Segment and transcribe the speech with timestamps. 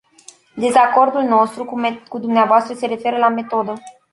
[0.55, 1.65] Dezacordul nostru
[2.09, 2.77] cu dvs.
[2.77, 3.73] se referă la metodă.